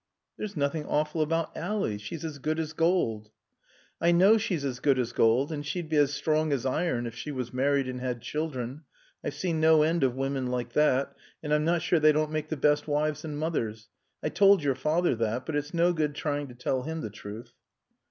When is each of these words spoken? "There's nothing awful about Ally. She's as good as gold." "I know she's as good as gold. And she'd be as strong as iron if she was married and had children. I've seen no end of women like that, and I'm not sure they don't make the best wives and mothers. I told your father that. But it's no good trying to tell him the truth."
"There's 0.35 0.57
nothing 0.57 0.87
awful 0.87 1.21
about 1.21 1.55
Ally. 1.55 1.97
She's 1.97 2.25
as 2.25 2.39
good 2.39 2.57
as 2.59 2.73
gold." 2.73 3.29
"I 4.01 4.11
know 4.11 4.39
she's 4.39 4.65
as 4.65 4.79
good 4.79 4.97
as 4.97 5.13
gold. 5.13 5.51
And 5.51 5.63
she'd 5.63 5.89
be 5.89 5.97
as 5.97 6.11
strong 6.11 6.51
as 6.51 6.65
iron 6.65 7.05
if 7.05 7.13
she 7.13 7.31
was 7.31 7.53
married 7.53 7.87
and 7.87 7.99
had 8.01 8.19
children. 8.23 8.81
I've 9.23 9.35
seen 9.35 9.59
no 9.61 9.83
end 9.83 10.03
of 10.03 10.15
women 10.15 10.47
like 10.47 10.73
that, 10.73 11.15
and 11.43 11.53
I'm 11.53 11.65
not 11.65 11.83
sure 11.83 11.99
they 11.99 12.13
don't 12.13 12.31
make 12.31 12.49
the 12.49 12.57
best 12.57 12.87
wives 12.87 13.23
and 13.23 13.37
mothers. 13.37 13.89
I 14.23 14.29
told 14.29 14.63
your 14.63 14.73
father 14.73 15.13
that. 15.17 15.45
But 15.45 15.55
it's 15.55 15.71
no 15.71 15.93
good 15.93 16.15
trying 16.15 16.47
to 16.47 16.55
tell 16.55 16.81
him 16.81 17.01
the 17.01 17.11
truth." 17.11 17.53